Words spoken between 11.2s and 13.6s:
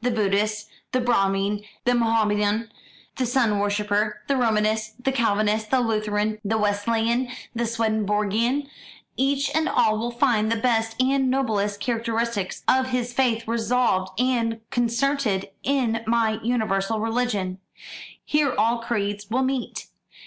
noblest characteristics of his faith